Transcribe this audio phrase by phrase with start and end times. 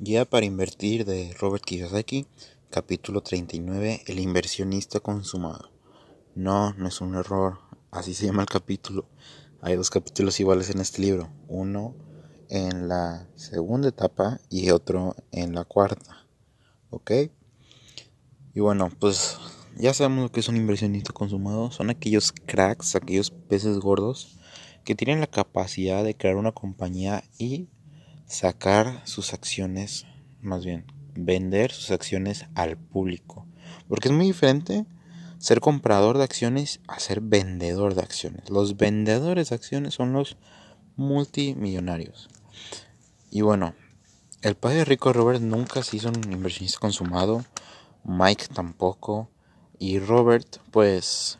[0.00, 2.26] Guía para invertir de Robert Kiyosaki,
[2.68, 5.70] capítulo 39, El inversionista consumado.
[6.34, 7.60] No, no es un error,
[7.92, 9.06] así se llama el capítulo.
[9.60, 11.94] Hay dos capítulos iguales en este libro, uno
[12.50, 16.26] en la segunda etapa y otro en la cuarta.
[16.90, 17.12] ¿Ok?
[18.52, 19.38] Y bueno, pues
[19.76, 21.70] ya sabemos lo que es un inversionista consumado.
[21.70, 24.40] Son aquellos cracks, aquellos peces gordos
[24.84, 27.68] que tienen la capacidad de crear una compañía y
[28.26, 30.06] sacar sus acciones,
[30.40, 33.46] más bien, vender sus acciones al público.
[33.88, 34.86] Porque es muy diferente
[35.38, 38.48] ser comprador de acciones a ser vendedor de acciones.
[38.50, 40.36] Los vendedores de acciones son los
[40.96, 42.28] multimillonarios.
[43.30, 43.74] Y bueno,
[44.42, 47.44] el padre rico Robert nunca se hizo un inversionista consumado.
[48.04, 49.30] Mike tampoco.
[49.78, 51.38] Y Robert, pues,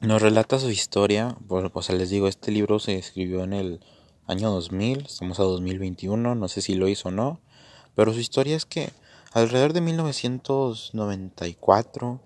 [0.00, 1.36] nos relata su historia.
[1.48, 3.80] o sea, les digo, este libro se escribió en el
[4.30, 7.40] año 2000, estamos a 2021, no sé si lo hizo o no,
[7.96, 8.90] pero su historia es que
[9.32, 12.20] alrededor de 1994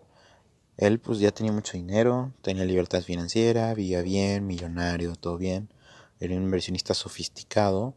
[0.77, 5.70] él pues ya tenía mucho dinero, tenía libertad financiera, vivía bien, millonario, todo bien,
[6.20, 7.95] era un inversionista sofisticado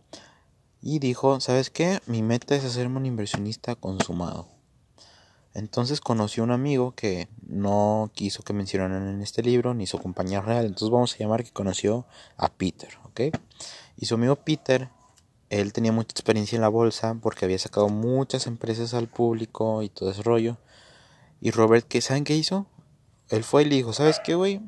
[0.82, 2.00] y dijo, ¿sabes qué?
[2.06, 4.48] Mi meta es hacerme un inversionista consumado.
[5.54, 10.40] Entonces conoció un amigo que no quiso que mencionaran en este libro, ni su compañía
[10.40, 10.66] real.
[10.66, 12.06] Entonces vamos a llamar que conoció
[12.38, 13.22] a Peter, ¿ok?
[13.98, 14.90] Y su amigo Peter,
[15.50, 19.90] él tenía mucha experiencia en la bolsa porque había sacado muchas empresas al público y
[19.90, 20.58] todo ese rollo.
[21.42, 22.68] Y Robert, ¿qué saben qué hizo?
[23.30, 24.62] Él fue y le dijo, ¿sabes qué, güey?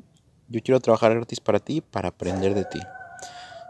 [0.48, 2.80] Yo quiero trabajar gratis para ti, para aprender de ti.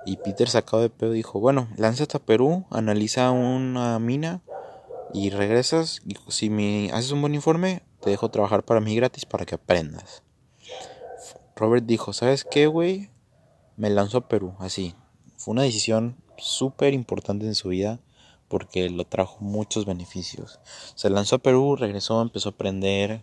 [0.07, 4.41] Y Peter sacado de pedo dijo, bueno, lánzate a Perú, analiza una mina
[5.13, 6.01] y regresas.
[6.07, 9.57] Y si me haces un buen informe, te dejo trabajar para mí gratis para que
[9.57, 10.23] aprendas.
[11.55, 13.11] Robert dijo, ¿sabes qué, güey?
[13.77, 14.95] Me lanzó a Perú, así,
[15.41, 17.99] fue una decisión súper importante en su vida
[18.49, 20.61] porque lo trajo muchos beneficios.
[20.95, 23.23] Se lanzó a Perú, regresó, empezó a aprender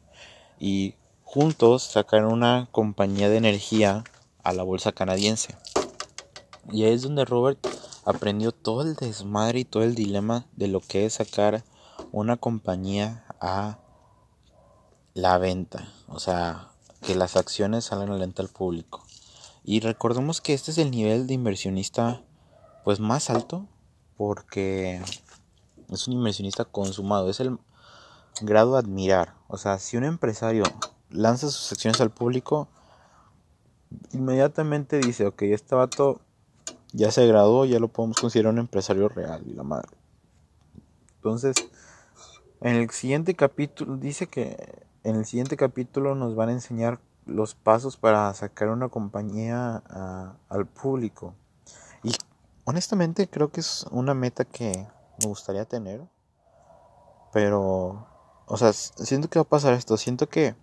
[0.59, 4.03] y juntos sacaron una compañía de energía
[4.41, 5.55] a la bolsa canadiense.
[6.71, 7.59] Y ahí es donde Robert
[8.03, 11.63] aprendió todo el desmadre y todo el dilema de lo que es sacar
[12.11, 13.77] una compañía a
[15.13, 15.87] la venta.
[16.07, 16.69] O sea,
[17.03, 19.06] que las acciones salgan a la venta al público.
[19.69, 22.23] Y recordemos que este es el nivel de inversionista
[22.85, 23.67] pues más alto
[24.15, 25.01] porque
[25.91, 27.59] es un inversionista consumado, es el
[28.41, 29.33] grado a admirar.
[29.49, 30.63] O sea, si un empresario
[31.09, 32.69] lanza sus acciones al público,
[34.13, 36.21] inmediatamente dice, ok, este vato
[36.93, 39.97] ya se graduó, ya lo podemos considerar un empresario real y la madre.
[41.17, 41.57] Entonces,
[42.61, 47.55] en el siguiente capítulo, dice que en el siguiente capítulo nos van a enseñar los
[47.55, 49.83] pasos para sacar una compañía
[50.49, 51.33] al público.
[52.03, 52.13] Y
[52.65, 54.87] honestamente creo que es una meta que
[55.19, 56.01] me gustaría tener.
[57.33, 58.07] Pero,
[58.45, 59.97] o sea, siento que va a pasar esto.
[59.97, 60.55] Siento que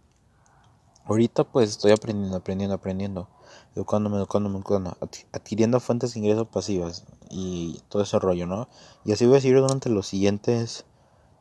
[1.04, 3.28] ahorita pues estoy aprendiendo, aprendiendo, aprendiendo.
[3.76, 4.96] Educándome, educándome, educándome.
[5.32, 8.68] Adquiriendo fuentes de ingresos pasivas y todo ese rollo, ¿no?
[9.04, 10.84] Y así voy a seguir durante los siguientes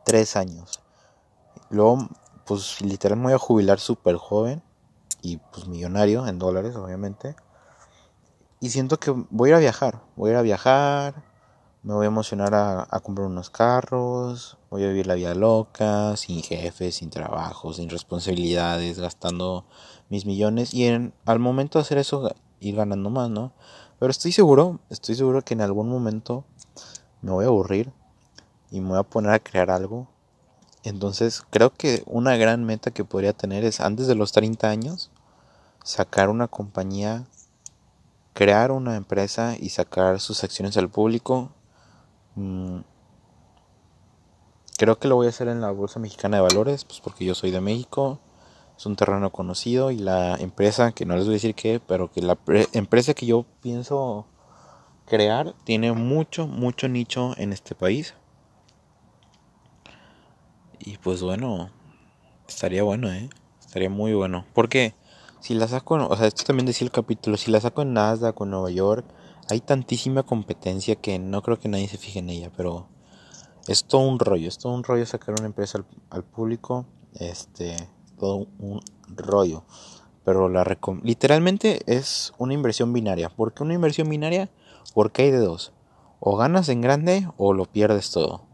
[0.04, 0.82] tres años.
[1.70, 2.10] Luego,
[2.46, 4.62] pues literal me voy a jubilar súper joven
[5.24, 7.36] y pues millonario en dólares, obviamente.
[8.60, 11.24] Y siento que voy a ir a viajar, voy a ir a viajar,
[11.82, 16.44] me voy a emocionar a, comprar unos carros, voy a vivir la vida loca, sin
[16.44, 19.66] jefes, sin trabajo, sin responsabilidades, gastando
[20.10, 23.54] mis millones y en, al momento de hacer eso ir ganando más, ¿no?
[24.00, 26.46] Pero estoy seguro, estoy seguro que en algún momento
[27.22, 27.92] me voy a aburrir
[28.72, 30.08] y me voy a poner a crear algo
[30.84, 35.12] entonces creo que una gran meta que podría tener es antes de los 30 años
[35.84, 37.26] sacar una compañía,
[38.34, 41.52] crear una empresa y sacar sus acciones al público.
[42.36, 42.80] Mm,
[44.78, 47.36] creo que lo voy a hacer en la Bolsa Mexicana de Valores, pues porque yo
[47.36, 48.20] soy de México,
[48.78, 52.12] es un terreno conocido y la empresa, que no les voy a decir qué, pero
[52.12, 52.38] que la
[52.74, 54.26] empresa que yo pienso
[55.06, 58.16] crear tiene mucho, mucho nicho en este país.
[60.80, 61.70] Y pues bueno,
[62.48, 63.30] estaría bueno, ¿eh?
[63.62, 64.46] Estaría muy bueno.
[64.54, 64.96] Porque
[65.44, 68.40] si la saco, o sea, esto también decía el capítulo, si la saco en Nasdaq
[68.40, 69.06] o en Nueva York,
[69.50, 72.88] hay tantísima competencia que no creo que nadie se fije en ella, pero
[73.68, 76.86] es todo un rollo, es todo un rollo sacar una empresa al, público,
[77.16, 77.76] este,
[78.18, 78.80] todo un
[79.10, 79.66] rollo.
[80.24, 80.64] Pero la
[81.04, 83.28] literalmente es una inversión binaria.
[83.28, 84.50] ¿Por qué una inversión binaria?
[84.94, 85.74] Porque hay de dos.
[86.22, 88.46] O ganas en grande o lo pierdes todo.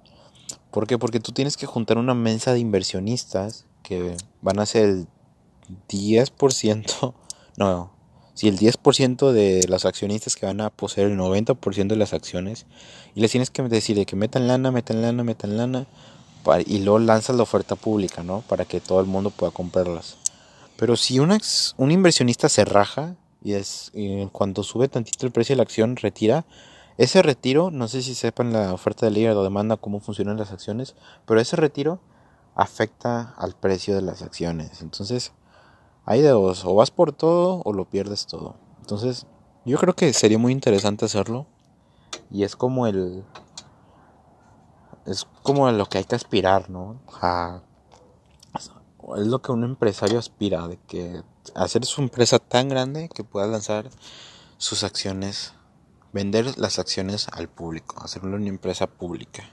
[0.72, 0.98] ¿Por qué?
[0.98, 5.08] Porque tú tienes que juntar una mesa de inversionistas que van a ser el
[5.88, 7.14] 10%,
[7.58, 7.92] no,
[8.34, 12.68] si el 10% de los accionistas que van a poseer el 90% de las acciones
[13.14, 15.88] y les tienes que decir que metan lana, metan lana, metan lana
[16.66, 18.42] y luego lanzas la oferta pública, ¿no?
[18.48, 20.18] Para que todo el mundo pueda comprarlas.
[20.78, 21.38] Pero si un,
[21.78, 23.92] un inversionista se raja y es
[24.32, 26.46] cuando sube tantito el precio de la acción retira,
[26.98, 30.52] ese retiro, no sé si sepan la oferta de ley o demanda cómo funcionan las
[30.52, 30.96] acciones,
[31.26, 32.00] pero ese retiro
[32.56, 34.82] afecta al precio de las acciones.
[34.82, 35.34] Entonces,
[36.10, 38.56] hay de dos, o vas por todo o lo pierdes todo.
[38.80, 39.28] Entonces,
[39.64, 41.46] yo creo que sería muy interesante hacerlo.
[42.32, 43.24] Y es como el...
[45.06, 47.00] Es como lo que hay que aspirar, ¿no?
[49.18, 51.22] es lo que un empresario aspira, de que
[51.54, 53.92] hacer su empresa tan grande que pueda lanzar
[54.58, 55.54] sus acciones,
[56.12, 59.44] vender las acciones al público, hacerlo una empresa pública.